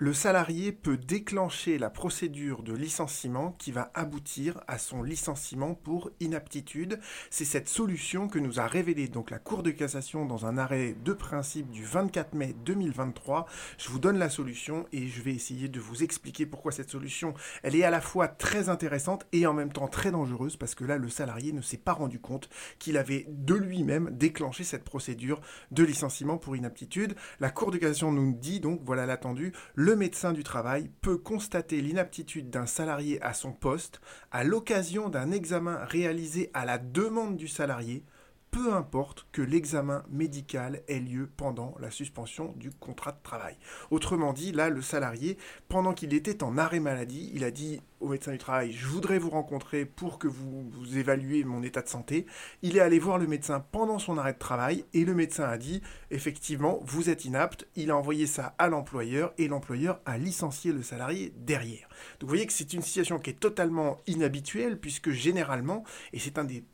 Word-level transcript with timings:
le 0.00 0.12
salarié 0.12 0.70
peut 0.70 0.96
déclencher 0.96 1.76
la 1.76 1.90
procédure 1.90 2.62
de 2.62 2.72
licenciement 2.72 3.56
qui 3.58 3.72
va 3.72 3.90
aboutir 3.94 4.60
à 4.68 4.78
son 4.78 5.02
licenciement 5.02 5.74
pour 5.74 6.12
inaptitude. 6.20 7.00
C'est 7.30 7.44
cette 7.44 7.68
solution 7.68 8.28
que 8.28 8.38
nous 8.38 8.60
a 8.60 8.68
révélée 8.68 9.08
donc 9.08 9.32
la 9.32 9.40
Cour 9.40 9.64
de 9.64 9.72
cassation 9.72 10.24
dans 10.24 10.46
un 10.46 10.56
arrêt 10.56 10.94
de 11.04 11.12
principe 11.12 11.70
du 11.70 11.82
24 11.82 12.34
mai 12.34 12.54
2023. 12.64 13.46
Je 13.76 13.88
vous 13.88 13.98
donne 13.98 14.18
la 14.18 14.30
solution 14.30 14.86
et 14.92 15.08
je 15.08 15.20
vais 15.20 15.34
essayer 15.34 15.66
de 15.66 15.80
vous 15.80 16.04
expliquer 16.04 16.46
pourquoi 16.46 16.70
cette 16.70 16.90
solution, 16.90 17.34
elle 17.64 17.74
est 17.74 17.82
à 17.82 17.90
la 17.90 18.00
fois 18.00 18.28
très 18.28 18.68
intéressante 18.68 19.26
et 19.32 19.48
en 19.48 19.52
même 19.52 19.72
temps 19.72 19.88
très 19.88 20.12
dangereuse 20.12 20.56
parce 20.56 20.76
que 20.76 20.84
là 20.84 20.96
le 20.96 21.08
salarié 21.08 21.50
ne 21.50 21.60
s'est 21.60 21.76
pas 21.76 21.92
rendu 21.92 22.20
compte 22.20 22.48
qu'il 22.78 22.98
avait 22.98 23.26
de 23.30 23.54
lui-même 23.54 24.10
déclenché 24.12 24.62
cette 24.62 24.84
procédure 24.84 25.40
de 25.72 25.82
licenciement 25.82 26.38
pour 26.38 26.54
inaptitude. 26.54 27.16
La 27.40 27.50
Cour 27.50 27.72
de 27.72 27.78
cassation 27.78 28.12
nous 28.12 28.32
dit 28.32 28.60
donc 28.60 28.80
voilà 28.84 29.04
l'attendu 29.04 29.52
médecin 29.96 30.32
du 30.32 30.42
travail 30.42 30.90
peut 31.00 31.18
constater 31.18 31.80
l'inaptitude 31.80 32.50
d'un 32.50 32.66
salarié 32.66 33.22
à 33.22 33.32
son 33.32 33.52
poste 33.52 34.00
à 34.30 34.44
l'occasion 34.44 35.08
d'un 35.08 35.30
examen 35.30 35.84
réalisé 35.84 36.50
à 36.54 36.64
la 36.64 36.78
demande 36.78 37.36
du 37.36 37.48
salarié, 37.48 38.04
peu 38.50 38.72
importe 38.72 39.26
que 39.32 39.42
l'examen 39.42 40.02
médical 40.10 40.82
ait 40.88 41.00
lieu 41.00 41.28
pendant 41.36 41.74
la 41.80 41.90
suspension 41.90 42.54
du 42.56 42.70
contrat 42.70 43.12
de 43.12 43.22
travail. 43.22 43.56
Autrement 43.90 44.32
dit, 44.32 44.52
là, 44.52 44.70
le 44.70 44.82
salarié, 44.82 45.38
pendant 45.68 45.92
qu'il 45.92 46.14
était 46.14 46.42
en 46.42 46.58
arrêt 46.58 46.80
maladie, 46.80 47.30
il 47.34 47.44
a 47.44 47.50
dit 47.50 47.80
au 48.00 48.08
médecin 48.08 48.32
du 48.32 48.38
travail, 48.38 48.72
je 48.72 48.86
voudrais 48.86 49.18
vous 49.18 49.30
rencontrer 49.30 49.84
pour 49.84 50.18
que 50.18 50.28
vous, 50.28 50.70
évaluez 50.96 51.44
mon 51.44 51.62
état 51.62 51.82
de 51.82 51.88
santé. 51.88 52.26
Il 52.62 52.76
est 52.76 52.80
allé 52.80 52.98
voir 52.98 53.18
le 53.18 53.26
médecin 53.26 53.64
pendant 53.72 53.98
son 53.98 54.18
arrêt 54.18 54.32
de 54.32 54.38
travail 54.38 54.84
et 54.94 55.04
le 55.04 55.14
médecin 55.14 55.44
a 55.44 55.58
dit, 55.58 55.82
effectivement, 56.10 56.80
vous 56.84 57.10
êtes 57.10 57.24
inapte. 57.24 57.66
Il 57.76 57.90
a 57.90 57.96
envoyé 57.96 58.26
ça 58.26 58.54
à 58.58 58.68
l'employeur 58.68 59.32
et 59.38 59.48
l'employeur 59.48 60.00
a 60.06 60.16
licencié 60.16 60.72
le 60.72 60.82
salarié 60.82 61.32
derrière. 61.36 61.88
Vous 62.20 62.28
voyez 62.28 62.46
que 62.46 62.52
c'est 62.52 62.72
une 62.72 62.82
situation 62.82 63.18
qui 63.18 63.30
est 63.30 63.40
totalement 63.40 63.98
inhabituelle 64.06 64.78
puisque 64.78 65.10
généralement, 65.10 65.84
et 66.12 66.18
c'est 66.18 66.38
un 66.38 66.44
des 66.44 66.64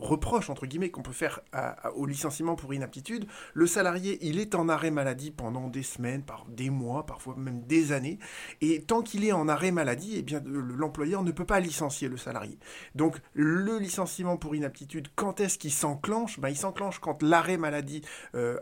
reproche 0.00 0.50
entre 0.50 0.66
guillemets 0.66 0.90
qu'on 0.90 1.02
peut 1.02 1.12
faire 1.12 1.40
au 1.94 2.06
licenciement 2.06 2.56
pour 2.56 2.74
inaptitude, 2.74 3.26
le 3.54 3.66
salarié 3.66 4.18
il 4.22 4.38
est 4.38 4.54
en 4.54 4.68
arrêt 4.68 4.90
maladie 4.90 5.30
pendant 5.30 5.68
des 5.68 5.82
semaines, 5.82 6.22
par 6.22 6.46
des 6.48 6.70
mois, 6.70 7.06
parfois 7.06 7.34
même 7.36 7.62
des 7.62 7.92
années, 7.92 8.18
et 8.60 8.82
tant 8.82 9.02
qu'il 9.02 9.24
est 9.24 9.32
en 9.32 9.48
arrêt 9.48 9.70
maladie, 9.70 10.14
eh 10.16 10.22
bien 10.22 10.42
l'employeur 10.44 11.22
ne 11.22 11.32
peut 11.32 11.44
pas 11.44 11.60
licencier 11.60 12.08
le 12.08 12.16
salarié. 12.16 12.58
Donc 12.94 13.18
le 13.34 13.78
licenciement 13.78 14.36
pour 14.36 14.54
inaptitude, 14.54 15.08
quand 15.14 15.40
est-ce 15.40 15.58
qu'il 15.58 15.72
s'enclenche? 15.72 16.40
Ben, 16.40 16.48
Il 16.48 16.56
s'enclenche 16.56 16.98
quand 16.98 17.22
l'arrêt 17.22 17.56
maladie 17.56 18.02
euh, 18.34 18.58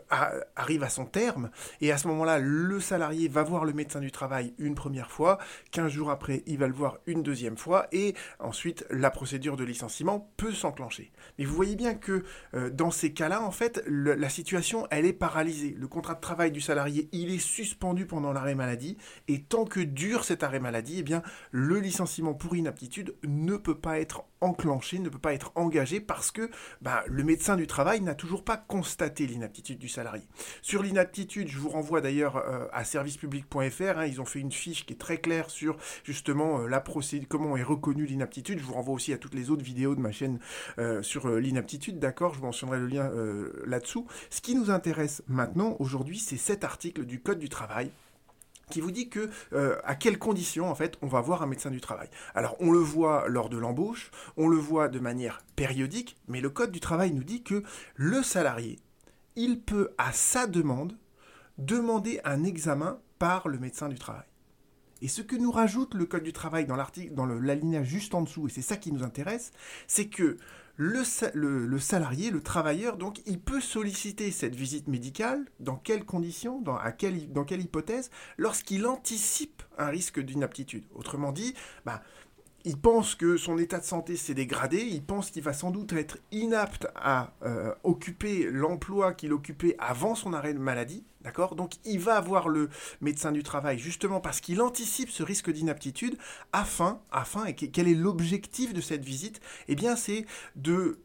arrive 0.55 0.83
à 0.83 0.89
son 0.89 1.05
terme, 1.05 1.49
et 1.81 1.91
à 1.91 1.97
ce 1.97 2.07
moment-là, 2.07 2.39
le 2.39 2.79
salarié 2.79 3.27
va 3.27 3.43
voir 3.43 3.65
le 3.65 3.73
médecin 3.73 3.99
du 3.99 4.11
travail 4.11 4.53
une 4.57 4.75
première 4.75 5.11
fois, 5.11 5.37
15 5.71 5.91
jours 5.91 6.11
après, 6.11 6.43
il 6.45 6.57
va 6.57 6.67
le 6.67 6.73
voir 6.73 6.99
une 7.05 7.23
deuxième 7.23 7.57
fois, 7.57 7.87
et 7.91 8.15
ensuite 8.39 8.85
la 8.89 9.11
procédure 9.11 9.57
de 9.57 9.63
licenciement 9.63 10.31
peut 10.37 10.53
s'enclencher. 10.53 11.11
Mais 11.37 11.45
vous 11.45 11.55
voyez 11.55 11.75
bien 11.75 11.95
que 11.95 12.23
euh, 12.53 12.69
dans 12.69 12.91
ces 12.91 13.13
cas-là, 13.13 13.41
en 13.41 13.51
fait, 13.51 13.83
la 13.87 14.29
situation, 14.29 14.87
elle 14.91 15.05
est 15.05 15.13
paralysée. 15.13 15.75
Le 15.77 15.87
contrat 15.87 16.15
de 16.15 16.21
travail 16.21 16.51
du 16.51 16.61
salarié, 16.61 17.09
il 17.11 17.31
est 17.31 17.39
suspendu 17.39 18.05
pendant 18.05 18.33
l'arrêt 18.33 18.55
maladie. 18.55 18.97
Et 19.27 19.41
tant 19.41 19.65
que 19.65 19.79
dure 19.79 20.23
cet 20.23 20.43
arrêt 20.43 20.59
maladie, 20.59 20.97
eh 20.99 21.03
bien, 21.03 21.21
le 21.51 21.79
licenciement 21.79 22.33
pour 22.33 22.55
inaptitude 22.55 23.15
ne 23.23 23.57
peut 23.57 23.77
pas 23.77 23.99
être 23.99 24.23
enclenché, 24.41 24.99
ne 24.99 25.09
peut 25.09 25.19
pas 25.19 25.33
être 25.33 25.51
engagé 25.55 25.99
parce 25.99 26.31
que 26.31 26.49
bah, 26.81 27.03
le 27.07 27.23
médecin 27.23 27.55
du 27.57 27.67
travail 27.67 28.01
n'a 28.01 28.15
toujours 28.15 28.43
pas 28.43 28.57
constaté 28.57 29.27
l'inaptitude 29.27 29.79
du 29.79 29.89
salarié. 29.89 30.23
Sur 30.61 30.83
l'inaptitude, 30.83 31.49
je 31.49 31.57
vous 31.57 31.69
renvoie 31.69 32.01
d'ailleurs 32.01 32.37
euh, 32.37 32.67
à 32.71 32.83
servicepublic.fr. 32.85 33.97
Hein, 33.97 34.05
ils 34.05 34.21
ont 34.21 34.25
fait 34.25 34.39
une 34.39 34.51
fiche 34.51 34.85
qui 34.85 34.93
est 34.93 34.97
très 34.97 35.17
claire 35.17 35.49
sur 35.49 35.77
justement 36.03 36.61
euh, 36.61 36.67
la 36.67 36.79
procédure, 36.79 37.27
comment 37.27 37.57
est 37.57 37.63
reconnue 37.63 38.05
l'inaptitude. 38.05 38.59
Je 38.59 38.63
vous 38.63 38.73
renvoie 38.73 38.93
aussi 38.93 39.11
à 39.11 39.17
toutes 39.17 39.33
les 39.33 39.49
autres 39.49 39.63
vidéos 39.63 39.95
de 39.95 39.99
ma 39.99 40.11
chaîne 40.11 40.39
sur 41.01 41.17
sur 41.17 41.27
euh, 41.27 41.39
l'inaptitude, 41.39 41.97
d'accord, 41.97 42.35
je 42.35 42.41
mentionnerai 42.41 42.77
le 42.77 42.85
lien 42.85 43.09
euh, 43.11 43.63
là-dessous. 43.65 44.05
Ce 44.29 44.39
qui 44.39 44.53
nous 44.53 44.69
intéresse 44.69 45.23
maintenant, 45.27 45.75
aujourd'hui, 45.79 46.19
c'est 46.19 46.37
cet 46.37 46.63
article 46.63 47.05
du 47.05 47.19
Code 47.19 47.39
du 47.39 47.49
travail 47.49 47.89
qui 48.69 48.81
vous 48.81 48.91
dit 48.91 49.09
que 49.09 49.29
euh, 49.53 49.77
à 49.83 49.95
quelles 49.95 50.19
conditions 50.19 50.69
en 50.69 50.75
fait 50.75 50.97
on 51.01 51.07
va 51.07 51.21
voir 51.21 51.41
un 51.41 51.47
médecin 51.47 51.71
du 51.71 51.81
travail. 51.81 52.09
Alors 52.35 52.55
on 52.59 52.71
le 52.71 52.79
voit 52.79 53.27
lors 53.27 53.49
de 53.49 53.57
l'embauche, 53.57 54.11
on 54.35 54.47
le 54.47 54.57
voit 54.57 54.87
de 54.87 54.99
manière 54.99 55.43
périodique, 55.55 56.17
mais 56.27 56.41
le 56.41 56.49
code 56.49 56.71
du 56.71 56.79
travail 56.79 57.11
nous 57.11 57.23
dit 57.23 57.43
que 57.43 57.63
le 57.95 58.23
salarié, 58.23 58.79
il 59.35 59.61
peut 59.61 59.91
à 59.97 60.11
sa 60.11 60.47
demande 60.47 60.97
demander 61.57 62.19
un 62.23 62.43
examen 62.43 62.99
par 63.19 63.47
le 63.47 63.57
médecin 63.57 63.89
du 63.89 63.97
travail. 63.97 64.25
Et 65.01 65.07
ce 65.07 65.21
que 65.21 65.35
nous 65.35 65.51
rajoute 65.51 65.93
le 65.93 66.05
Code 66.05 66.23
du 66.23 66.33
travail 66.33 66.65
dans 66.65 66.75
l'article, 66.75 67.13
dans 67.13 67.25
l'alinéa 67.25 67.83
juste 67.83 68.15
en 68.15 68.21
dessous, 68.21 68.47
et 68.47 68.49
c'est 68.49 68.61
ça 68.61 68.77
qui 68.77 68.91
nous 68.91 69.03
intéresse, 69.03 69.51
c'est 69.87 70.07
que 70.07 70.37
le, 70.77 71.79
salarié, 71.79 72.29
le 72.29 72.41
travailleur, 72.41 72.97
donc, 72.97 73.21
il 73.25 73.39
peut 73.39 73.61
solliciter 73.61 74.31
cette 74.31 74.55
visite 74.55 74.87
médicale 74.87 75.45
dans 75.59 75.75
quelles 75.75 76.05
conditions, 76.05 76.61
dans, 76.61 76.77
à 76.77 76.91
quelle, 76.91 77.31
dans 77.31 77.43
quelle 77.43 77.61
hypothèse, 77.61 78.11
lorsqu'il 78.37 78.85
anticipe 78.85 79.63
un 79.77 79.87
risque 79.87 80.19
d'inaptitude. 80.19 80.85
Autrement 80.93 81.31
dit, 81.31 81.55
bah, 81.85 82.01
il 82.65 82.77
pense 82.77 83.15
que 83.15 83.37
son 83.37 83.57
état 83.57 83.79
de 83.79 83.85
santé 83.85 84.17
s'est 84.17 84.33
dégradé, 84.33 84.77
il 84.79 85.03
pense 85.03 85.31
qu'il 85.31 85.43
va 85.43 85.53
sans 85.53 85.71
doute 85.71 85.93
être 85.93 86.17
inapte 86.31 86.87
à 86.95 87.33
euh, 87.43 87.73
occuper 87.83 88.49
l'emploi 88.51 89.13
qu'il 89.13 89.31
occupait 89.31 89.75
avant 89.79 90.15
son 90.15 90.33
arrêt 90.33 90.53
de 90.53 90.59
maladie, 90.59 91.05
d'accord? 91.21 91.55
Donc 91.55 91.73
il 91.85 91.99
va 91.99 92.19
voir 92.19 92.49
le 92.49 92.69
médecin 92.99 93.31
du 93.31 93.43
travail 93.43 93.79
justement 93.79 94.19
parce 94.19 94.41
qu'il 94.41 94.61
anticipe 94.61 95.09
ce 95.09 95.23
risque 95.23 95.51
d'inaptitude 95.51 96.17
afin, 96.51 96.99
afin, 97.11 97.45
et 97.45 97.55
quel 97.55 97.87
est 97.87 97.93
l'objectif 97.93 98.73
de 98.73 98.81
cette 98.81 99.05
visite? 99.05 99.39
Eh 99.67 99.75
bien 99.75 99.95
c'est 99.95 100.25
de 100.55 100.99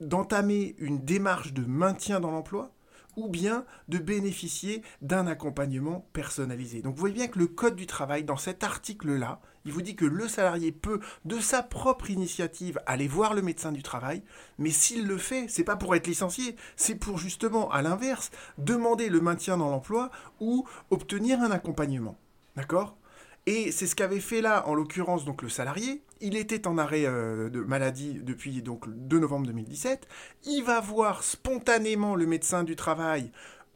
d'entamer 0.00 0.74
une 0.78 1.04
démarche 1.04 1.52
de 1.52 1.64
maintien 1.64 2.18
dans 2.18 2.32
l'emploi, 2.32 2.73
ou 3.16 3.28
bien 3.28 3.64
de 3.88 3.98
bénéficier 3.98 4.82
d'un 5.02 5.26
accompagnement 5.26 6.06
personnalisé. 6.12 6.82
Donc 6.82 6.94
vous 6.94 7.00
voyez 7.00 7.14
bien 7.14 7.28
que 7.28 7.38
le 7.38 7.46
Code 7.46 7.76
du 7.76 7.86
travail, 7.86 8.24
dans 8.24 8.36
cet 8.36 8.64
article-là, 8.64 9.40
il 9.64 9.72
vous 9.72 9.82
dit 9.82 9.96
que 9.96 10.04
le 10.04 10.28
salarié 10.28 10.72
peut, 10.72 11.00
de 11.24 11.38
sa 11.38 11.62
propre 11.62 12.10
initiative, 12.10 12.80
aller 12.86 13.08
voir 13.08 13.34
le 13.34 13.42
médecin 13.42 13.72
du 13.72 13.82
travail, 13.82 14.22
mais 14.58 14.70
s'il 14.70 15.06
le 15.06 15.18
fait, 15.18 15.46
c'est 15.48 15.64
pas 15.64 15.76
pour 15.76 15.94
être 15.94 16.06
licencié, 16.06 16.56
c'est 16.76 16.96
pour 16.96 17.18
justement, 17.18 17.70
à 17.70 17.80
l'inverse, 17.80 18.30
demander 18.58 19.08
le 19.08 19.20
maintien 19.20 19.56
dans 19.56 19.70
l'emploi 19.70 20.10
ou 20.40 20.66
obtenir 20.90 21.40
un 21.40 21.50
accompagnement. 21.50 22.18
D'accord? 22.56 22.96
Et 23.46 23.72
c'est 23.72 23.86
ce 23.86 23.94
qu'avait 23.94 24.20
fait 24.20 24.40
là, 24.40 24.66
en 24.66 24.74
l'occurrence, 24.74 25.24
donc 25.24 25.42
le 25.42 25.48
salarié. 25.48 26.02
Il 26.20 26.36
était 26.36 26.66
en 26.66 26.78
arrêt 26.78 27.04
euh, 27.04 27.50
de 27.50 27.60
maladie 27.60 28.14
depuis 28.22 28.62
donc 28.62 28.86
le 28.86 28.94
2 28.94 29.18
novembre 29.18 29.46
2017. 29.46 30.08
Il 30.44 30.62
va 30.62 30.80
voir 30.80 31.22
spontanément 31.22 32.14
le 32.14 32.26
médecin 32.26 32.64
du 32.64 32.74
travail 32.76 33.30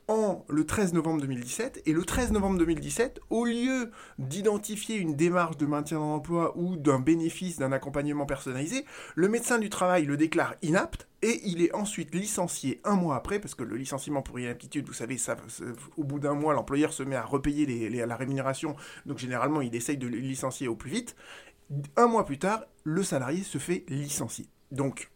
en 0.09 0.45
le 0.49 0.65
13 0.65 0.95
novembre 0.95 1.21
2017. 1.21 1.83
Et 1.87 1.93
le 1.93 2.05
13 2.05 2.33
novembre 2.33 2.59
2017, 2.59 3.21
au 3.31 3.45
lieu 3.45 3.91
d'identifier 4.19 4.97
une 4.97 5.15
démarche 5.15 5.57
de 5.57 5.67
maintien 5.67 5.99
dans 5.99 6.11
l'emploi 6.11 6.57
ou 6.57 6.77
d'un 6.77 6.99
bénéfice 6.99 7.59
d'un 7.59 7.73
accompagnement 7.73 8.27
personnalisé, 8.27 8.85
le 9.15 9.29
médecin 9.29 9.59
du 9.59 9.71
travail 9.71 10.07
le 10.07 10.17
déclare 10.17 10.55
inapte 10.63 11.09
et 11.23 11.41
il 11.45 11.63
est 11.63 11.75
ensuite 11.75 12.15
licencié 12.15 12.81
un 12.85 12.95
mois 12.95 13.17
après, 13.17 13.41
parce 13.41 13.55
que 13.55 13.65
le 13.65 13.77
licenciement 13.77 14.23
pour 14.23 14.39
inaptitude, 14.39 14.87
vous 14.87 14.93
savez, 14.93 15.19
ça, 15.19 15.37
au 15.97 16.05
bout 16.05 16.21
d'un 16.21 16.35
mois, 16.35 16.55
l'employeur 16.55 16.93
se 16.93 17.03
met 17.03 17.17
à 17.17 17.25
repayer 17.25 17.67
les, 17.67 18.07
la 18.07 18.17
rémunération, 18.17 18.77
donc 19.05 19.19
généralement 19.19 19.61
il 19.61 19.75
essaye 19.75 19.97
de 19.97 20.07
le 20.07 20.17
licencier 20.17 20.69
au 20.69 20.77
plus 20.77 20.91
vite. 20.91 21.17
Un 21.97 22.07
mois 22.07 22.25
plus 22.25 22.39
tard, 22.39 22.65
le 22.85 23.03
salarié 23.03 23.43
se 23.43 23.59
fait 23.59 23.85
licencier. 23.89 24.47
Donc, 24.71 25.11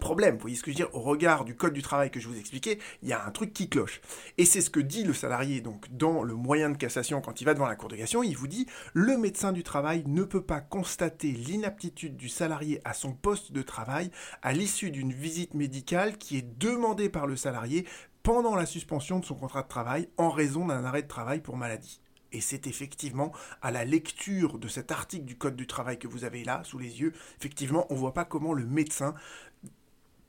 problème. 0.00 0.34
Vous 0.34 0.40
voyez 0.40 0.56
ce 0.56 0.62
que 0.62 0.72
je 0.72 0.76
veux 0.76 0.84
dire? 0.84 0.94
Au 0.94 1.00
regard 1.00 1.44
du 1.44 1.54
code 1.54 1.72
du 1.72 1.82
travail 1.82 2.10
que 2.10 2.18
je 2.18 2.28
vous 2.28 2.38
expliquais, 2.38 2.78
il 3.02 3.08
y 3.08 3.12
a 3.12 3.24
un 3.24 3.30
truc 3.30 3.52
qui 3.52 3.68
cloche. 3.68 4.00
Et 4.38 4.44
c'est 4.44 4.60
ce 4.60 4.70
que 4.70 4.80
dit 4.80 5.04
le 5.04 5.14
salarié 5.14 5.60
donc 5.60 5.86
dans 5.92 6.22
le 6.22 6.34
moyen 6.34 6.70
de 6.70 6.76
cassation 6.76 7.20
quand 7.20 7.40
il 7.40 7.44
va 7.44 7.54
devant 7.54 7.68
la 7.68 7.76
cour 7.76 7.88
de 7.88 7.96
cassation. 7.96 8.22
Il 8.22 8.36
vous 8.36 8.48
dit 8.48 8.66
le 8.92 9.16
médecin 9.16 9.52
du 9.52 9.62
travail 9.62 10.02
ne 10.06 10.24
peut 10.24 10.42
pas 10.42 10.60
constater 10.60 11.30
l'inaptitude 11.30 12.16
du 12.16 12.28
salarié 12.28 12.80
à 12.84 12.94
son 12.94 13.12
poste 13.12 13.52
de 13.52 13.62
travail 13.62 14.10
à 14.42 14.52
l'issue 14.52 14.90
d'une 14.90 15.12
visite 15.12 15.54
médicale 15.54 16.18
qui 16.18 16.36
est 16.38 16.58
demandée 16.58 17.08
par 17.08 17.26
le 17.26 17.36
salarié 17.36 17.86
pendant 18.22 18.54
la 18.54 18.66
suspension 18.66 19.18
de 19.18 19.24
son 19.24 19.34
contrat 19.34 19.62
de 19.62 19.68
travail 19.68 20.08
en 20.16 20.30
raison 20.30 20.66
d'un 20.66 20.84
arrêt 20.84 21.02
de 21.02 21.08
travail 21.08 21.40
pour 21.40 21.56
maladie. 21.56 22.00
Et 22.32 22.40
c'est 22.40 22.66
effectivement 22.66 23.32
à 23.60 23.70
la 23.70 23.84
lecture 23.84 24.58
de 24.58 24.68
cet 24.68 24.92
article 24.92 25.24
du 25.24 25.36
Code 25.36 25.56
du 25.56 25.66
travail 25.66 25.98
que 25.98 26.06
vous 26.06 26.24
avez 26.24 26.44
là 26.44 26.62
sous 26.64 26.78
les 26.78 27.00
yeux, 27.00 27.12
effectivement, 27.38 27.86
on 27.90 27.94
ne 27.94 27.98
voit 27.98 28.14
pas 28.14 28.24
comment 28.24 28.52
le 28.52 28.64
médecin 28.64 29.14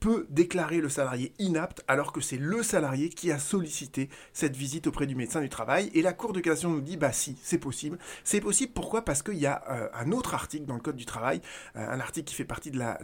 peut 0.02 0.26
déclarer 0.30 0.82
le 0.82 0.90
salarié 0.90 1.32
inapte 1.38 1.84
alors 1.88 2.12
que 2.12 2.22
c'est 2.22 2.38
le 2.38 2.64
salarié 2.64 3.10
qui 3.10 3.32
a 3.32 3.38
sollicité 3.38 4.10
cette 4.34 4.58
visite 4.58 4.88
auprès 4.88 5.06
du 5.06 5.16
médecin 5.16 5.42
du 5.42 5.48
travail. 5.48 5.92
Et 5.94 6.02
la 6.02 6.12
Cour 6.12 6.34
de 6.34 6.40
cassation 6.40 6.72
nous 6.72 6.82
dit, 6.82 6.98
bah 6.98 7.12
si, 7.12 7.38
c'est 7.44 7.60
possible. 7.60 8.00
C'est 8.24 8.42
possible 8.42 8.74
pourquoi? 8.74 9.06
Parce 9.06 9.22
qu'il 9.22 9.38
y 9.38 9.46
a 9.46 9.64
euh, 9.70 9.90
un 9.94 10.12
autre 10.12 10.34
article 10.34 10.66
dans 10.66 10.74
le 10.74 10.82
Code 10.82 10.96
du 10.96 11.06
travail, 11.06 11.40
euh, 11.76 11.88
un 11.88 12.00
article 12.00 12.28
qui 12.28 12.34
fait 12.34 12.46
partie 12.46 12.72
de 12.72 12.80
la, 12.80 13.00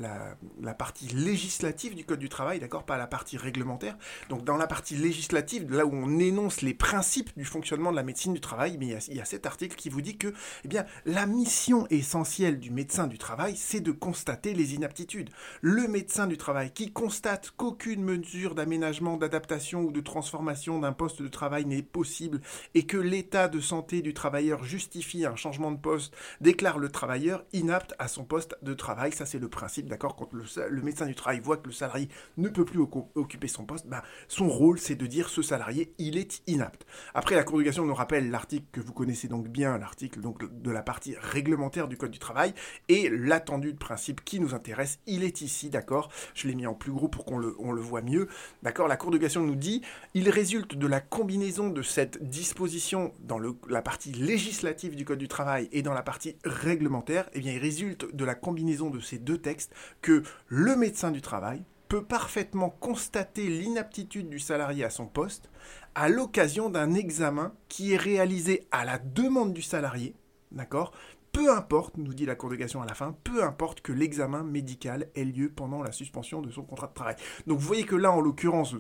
la, 0.60 0.74
partie 0.74 1.08
législative 1.10 1.94
du 1.94 2.04
Code 2.04 2.18
du 2.18 2.30
travail, 2.30 2.60
d'accord? 2.60 2.84
Pas 2.84 2.98
la 2.98 3.06
partie 3.06 3.38
réglementaire. 3.38 3.96
Donc 4.30 4.44
dans 4.44 4.58
la 4.58 4.66
partie 4.66 4.96
législative, 4.96 5.72
là 5.72 5.86
où 5.86 5.94
on 5.94 6.18
énonce 6.18 6.62
les 6.62 6.74
principes 6.74 7.30
du 7.38 7.46
fonctionnement 7.46 7.92
de 7.92 7.96
la 7.96 8.04
médecine 8.04 8.34
du 8.34 8.42
travail, 8.42 8.78
mais 8.80 8.88
il 8.88 8.92
y 8.92 8.96
a, 8.96 9.08
il 9.10 9.16
y 9.18 9.22
a 9.22 9.26
cet 9.26 9.46
article 9.46 9.76
qui 9.76 9.90
vous 9.90 10.02
dit 10.02 10.18
que 10.18 10.34
eh 10.66 10.68
bien, 10.68 10.86
la 11.06 11.28
mission 11.28 11.86
essentielle 11.92 12.60
du 12.60 12.72
médecin 12.72 13.06
du 13.06 13.20
travail, 13.20 13.56
c'est 13.56 13.82
de 13.82 13.92
constater 13.92 14.56
les 14.56 14.74
inaptitudes. 14.74 15.30
Le 15.62 15.88
médecin 15.88 16.26
du 16.26 16.38
travail 16.38 16.72
qui 16.72 16.87
constate 16.92 17.52
qu'aucune 17.56 18.04
mesure 18.04 18.56
d'aménagement, 18.56 19.18
d'adaptation 19.18 19.82
ou 19.82 19.92
de 19.92 20.02
transformation 20.02 20.80
d'un 20.80 20.94
poste 20.94 21.22
de 21.22 21.28
travail 21.28 21.66
n'est 21.66 21.82
possible 21.82 22.42
et 22.74 22.86
que 22.86 22.98
l'état 22.98 23.48
de 23.48 23.60
santé 23.60 24.02
du 24.02 24.14
travailleur 24.14 24.64
justifie 24.64 25.26
un 25.26 25.36
changement 25.36 25.72
de 25.72 25.78
poste, 25.78 26.14
déclare 26.42 26.80
le 26.80 26.90
travailleur 26.90 27.44
inapte 27.54 27.94
à 28.00 28.08
son 28.08 28.24
poste 28.24 28.58
de 28.62 28.74
travail. 28.74 29.12
Ça, 29.12 29.26
c'est 29.26 29.40
le 29.40 29.50
principe, 29.50 29.88
d'accord 29.88 30.16
Quand 30.16 30.30
le, 30.34 30.82
médecin 30.82 31.06
du 31.06 31.16
travail 31.16 31.40
voit 31.40 31.58
que 31.58 31.68
le 31.68 31.74
salarié 31.74 32.10
ne 32.38 32.50
peut 32.50 32.66
plus 32.66 32.80
occuper 33.16 33.48
son 33.48 33.66
poste, 33.66 33.88
bah, 33.88 34.04
son 34.28 34.48
rôle, 34.50 34.80
c'est 34.80 34.96
de 34.96 35.06
dire 35.06 35.30
ce 35.30 35.42
salarié, 35.42 35.94
il 35.98 36.18
est 36.18 36.42
inapte. 36.48 36.86
Après, 37.14 37.36
la 37.36 37.44
Cour 37.44 37.62
nous 37.62 37.94
rappelle 37.94 38.30
l'article 38.30 38.66
que 38.72 38.82
vous 38.82 38.94
connaissez 38.94 39.28
donc 39.28 39.48
bien, 39.48 39.78
l'article 39.78 40.20
de 40.22 40.72
la 40.72 40.82
partie 40.82 41.16
réglementaire 41.20 41.88
du 41.88 41.98
Code 41.98 42.12
du 42.12 42.20
travail, 42.20 42.54
et 42.88 43.10
l'attendu 43.10 43.74
de 43.74 43.78
principe 43.78 44.24
qui 44.24 44.40
nous 44.40 44.54
intéresse, 44.54 45.00
il 45.06 45.24
est 45.24 45.42
ici, 45.42 45.70
d'accord? 45.70 46.10
Je 46.34 46.48
l'ai 46.48 46.56
mis 46.56 46.68
en 46.68 46.74
plus 46.78 46.92
gros 46.92 47.08
pour 47.08 47.26
qu'on 47.26 47.38
le, 47.38 47.82
voit 47.82 48.02
mieux. 48.02 48.28
D'accord 48.64 48.88
La 48.88 48.98
Cour 48.98 49.12
de 49.12 49.18
cassation 49.18 49.44
nous 49.44 49.56
dit 49.56 49.82
il 50.14 50.30
résulte 50.30 50.76
de 50.76 50.88
la 50.88 51.00
combinaison 51.00 51.70
de 51.70 51.82
cette 51.82 52.30
disposition 52.30 53.14
dans 53.20 53.40
la 53.70 53.82
partie 53.82 54.12
législative 54.12 54.96
du 54.96 55.06
Code 55.06 55.20
du 55.20 55.28
travail 55.28 55.70
et 55.72 55.82
dans 55.82 55.94
la 55.94 56.04
partie 56.04 56.36
réglementaire, 56.44 57.30
eh 57.34 57.40
bien, 57.40 57.54
il 57.54 57.60
résulte 57.60 58.16
de 58.16 58.26
la 58.26 58.36
combinaison 58.36 58.90
de 58.90 59.00
ces 59.00 59.18
deux 59.18 59.38
textes 59.38 59.74
que 60.02 60.24
le 60.48 60.76
médecin 60.76 61.12
du 61.12 61.22
travail 61.22 61.64
peut 61.88 62.04
parfaitement 62.04 62.70
constater 62.70 63.48
l'inaptitude 63.48 64.30
du 64.30 64.40
salarié 64.40 64.84
à 64.84 64.90
son 64.90 65.06
poste 65.06 65.50
à 65.96 66.10
l'occasion 66.10 66.70
d'un 66.70 66.94
examen 66.94 67.54
qui 67.70 67.94
est 67.94 67.98
réalisé 67.98 68.68
à 68.72 68.86
la 68.86 69.00
demande 69.00 69.54
du 69.54 69.62
salarié, 69.62 70.14
d'accord? 70.52 70.92
Peu 71.38 71.54
importe, 71.54 71.98
nous 71.98 72.16
dit 72.16 72.26
la 72.26 72.34
Cour 72.34 72.52
à 72.52 72.86
la 72.88 72.96
fin, 72.96 73.16
peu 73.24 73.44
importe 73.44 73.82
que 73.82 73.92
l'examen 73.92 74.42
médical 74.42 75.12
ait 75.14 75.24
lieu 75.24 75.52
pendant 75.52 75.84
la 75.84 75.92
suspension 75.92 76.42
de 76.42 76.50
son 76.50 76.64
contrat 76.64 76.88
de 76.88 76.96
travail. 76.96 77.16
Donc 77.46 77.60
vous 77.60 77.68
voyez 77.68 77.84
que 77.84 77.96
là, 77.96 78.12
en 78.12 78.22
l'occurrence, 78.22 78.74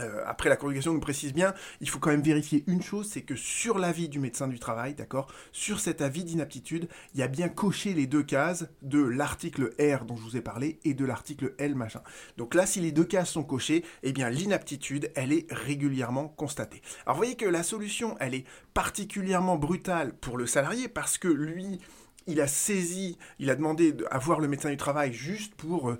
euh, 0.00 0.22
après, 0.26 0.48
la 0.48 0.56
congrégation 0.56 0.92
nous 0.92 1.00
précise 1.00 1.32
bien, 1.32 1.54
il 1.80 1.88
faut 1.88 1.98
quand 1.98 2.10
même 2.10 2.22
vérifier 2.22 2.64
une 2.66 2.82
chose, 2.82 3.08
c'est 3.10 3.22
que 3.22 3.36
sur 3.36 3.78
l'avis 3.78 4.08
du 4.08 4.18
médecin 4.18 4.48
du 4.48 4.58
travail, 4.58 4.94
d'accord, 4.94 5.32
sur 5.52 5.80
cet 5.80 6.02
avis 6.02 6.24
d'inaptitude, 6.24 6.88
il 7.14 7.20
y 7.20 7.22
a 7.22 7.28
bien 7.28 7.48
coché 7.48 7.94
les 7.94 8.06
deux 8.06 8.22
cases 8.22 8.66
de 8.82 9.02
l'article 9.02 9.70
R 9.78 10.04
dont 10.04 10.16
je 10.16 10.22
vous 10.22 10.36
ai 10.36 10.40
parlé 10.42 10.78
et 10.84 10.94
de 10.94 11.04
l'article 11.04 11.54
L 11.58 11.74
machin. 11.74 12.02
Donc 12.36 12.54
là, 12.54 12.66
si 12.66 12.80
les 12.80 12.92
deux 12.92 13.04
cases 13.04 13.30
sont 13.30 13.44
cochées, 13.44 13.84
eh 14.02 14.12
bien 14.12 14.30
l'inaptitude, 14.30 15.10
elle 15.14 15.32
est 15.32 15.46
régulièrement 15.50 16.28
constatée. 16.28 16.82
Alors 17.04 17.16
vous 17.16 17.22
voyez 17.22 17.36
que 17.36 17.46
la 17.46 17.62
solution, 17.62 18.16
elle 18.20 18.34
est 18.34 18.44
particulièrement 18.74 19.56
brutale 19.56 20.12
pour 20.14 20.36
le 20.36 20.46
salarié 20.46 20.88
parce 20.88 21.18
que 21.18 21.28
lui, 21.28 21.80
il 22.26 22.40
a 22.40 22.46
saisi, 22.46 23.18
il 23.38 23.50
a 23.50 23.54
demandé 23.54 23.96
à 24.10 24.18
voir 24.18 24.40
le 24.40 24.48
médecin 24.48 24.70
du 24.70 24.76
travail 24.76 25.12
juste 25.12 25.54
pour 25.54 25.90
euh, 25.90 25.98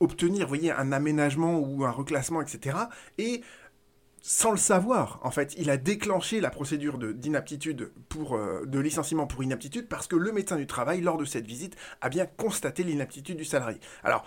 obtenir, 0.00 0.48
un 0.76 0.92
aménagement 0.92 1.58
ou 1.58 1.84
un 1.84 1.90
reclassement, 1.90 2.42
etc. 2.42 2.76
Et 3.18 3.42
sans 4.26 4.50
le 4.50 4.56
savoir, 4.56 5.20
en 5.22 5.30
fait, 5.30 5.54
il 5.58 5.68
a 5.68 5.76
déclenché 5.76 6.40
la 6.40 6.48
procédure 6.48 6.96
d'inaptitude 6.96 7.92
pour 8.08 8.36
euh, 8.36 8.64
de 8.64 8.78
licenciement 8.78 9.26
pour 9.26 9.44
inaptitude 9.44 9.86
parce 9.86 10.06
que 10.06 10.16
le 10.16 10.32
médecin 10.32 10.56
du 10.56 10.66
travail, 10.66 11.02
lors 11.02 11.18
de 11.18 11.26
cette 11.26 11.46
visite, 11.46 11.76
a 12.00 12.08
bien 12.08 12.24
constaté 12.24 12.84
l'inaptitude 12.84 13.36
du 13.36 13.44
salarié. 13.44 13.78
Alors, 14.02 14.24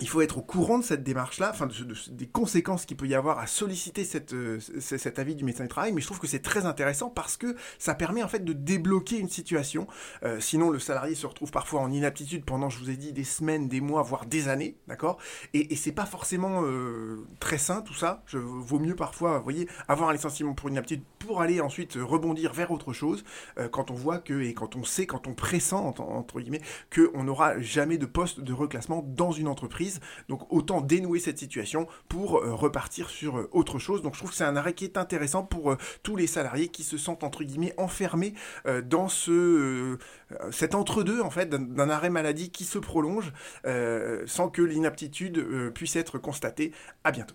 il 0.00 0.08
faut 0.08 0.20
être 0.22 0.38
au 0.38 0.42
courant 0.42 0.78
de 0.78 0.84
cette 0.84 1.04
démarche-là, 1.04 1.50
enfin 1.52 1.68
des 2.10 2.26
conséquences 2.26 2.86
qu'il 2.86 2.96
peut 2.96 3.06
y 3.06 3.14
avoir 3.14 3.38
à 3.38 3.46
solliciter 3.46 4.08
euh, 4.32 4.58
cet 4.80 5.18
avis 5.18 5.34
du 5.34 5.44
médecin 5.44 5.64
du 5.64 5.68
travail, 5.68 5.92
mais 5.92 6.00
je 6.00 6.06
trouve 6.06 6.18
que 6.18 6.26
c'est 6.26 6.40
très 6.40 6.64
intéressant 6.64 7.10
parce 7.10 7.36
que 7.36 7.54
ça 7.78 7.94
permet 7.94 8.22
en 8.22 8.28
fait 8.28 8.44
de 8.44 8.52
débloquer 8.52 9.18
une 9.18 9.28
situation. 9.28 9.86
Euh, 10.24 10.40
sinon, 10.40 10.70
le 10.70 10.78
salarié 10.78 11.14
se 11.14 11.26
retrouve 11.26 11.50
parfois 11.50 11.80
en 11.80 11.92
inaptitude 11.92 12.44
pendant, 12.44 12.70
je 12.70 12.78
vous 12.78 12.90
ai 12.90 12.96
dit, 12.96 13.12
des 13.12 13.24
semaines, 13.24 13.68
des 13.68 13.80
mois, 13.80 14.02
voire 14.02 14.26
des 14.26 14.48
années, 14.48 14.76
d'accord? 14.88 15.18
Et, 15.52 15.72
et 15.72 15.76
c'est 15.76 15.92
pas 15.92 16.06
forcément 16.06 16.62
euh, 16.64 17.26
très 17.38 17.58
sain 17.58 17.82
tout 17.82 17.94
ça. 17.94 18.22
Je, 18.26 18.38
vaut 18.38 18.78
mieux 18.78 18.96
parfois, 18.96 19.38
vous 19.38 19.44
voyez, 19.44 19.68
avoir 19.88 20.08
un 20.08 20.12
licenciement 20.14 20.54
pour 20.54 20.70
inaptitude 20.70 21.04
pour 21.24 21.40
aller 21.40 21.60
ensuite 21.60 21.96
rebondir 22.00 22.52
vers 22.52 22.70
autre 22.70 22.92
chose 22.92 23.24
quand 23.70 23.90
on 23.90 23.94
voit 23.94 24.18
que 24.18 24.42
et 24.42 24.54
quand 24.54 24.76
on 24.76 24.84
sait, 24.84 25.06
quand 25.06 25.26
on 25.26 25.34
pressent 25.34 25.72
entre, 25.72 26.40
guillemets, 26.40 26.62
qu'on 26.94 27.24
n'aura 27.24 27.60
jamais 27.60 27.98
de 27.98 28.06
poste 28.06 28.40
de 28.40 28.52
reclassement 28.52 29.04
dans 29.06 29.32
une 29.32 29.48
entreprise 29.48 30.00
donc 30.28 30.52
autant 30.52 30.80
dénouer 30.80 31.20
cette 31.20 31.38
situation 31.38 31.86
pour 32.08 32.38
euh, 32.38 32.54
repartir 32.54 33.10
sur 33.10 33.38
euh, 33.38 33.48
autre 33.52 33.78
chose. 33.78 34.02
Donc 34.02 34.14
je 34.14 34.18
trouve 34.18 34.30
que 34.30 34.36
c'est 34.36 34.44
un 34.44 34.56
arrêt 34.56 34.74
qui 34.74 34.84
est 34.84 34.96
intéressant 34.96 35.42
pour 35.42 35.72
euh, 35.72 35.78
tous 36.02 36.16
les 36.16 36.26
salariés 36.26 36.68
qui 36.68 36.82
se 36.82 36.98
sentent 36.98 37.24
entre 37.24 37.44
guillemets 37.44 37.74
enfermés 37.76 38.34
dans 38.84 39.08
ce 39.08 39.98
cet 40.50 40.74
entre-deux 40.74 41.20
en 41.20 41.30
fait 41.30 41.48
d'un 41.48 41.90
arrêt 41.90 42.10
maladie 42.10 42.50
qui 42.50 42.64
se 42.64 42.78
prolonge 42.78 43.32
sans 44.26 44.48
que 44.48 44.62
l'inaptitude 44.62 45.72
puisse 45.74 45.96
être 45.96 46.18
constatée. 46.18 46.72
À 47.04 47.12
bientôt. 47.12 47.34